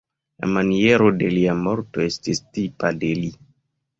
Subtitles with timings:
[0.43, 3.29] La maniero de lia morto estis tipa de li.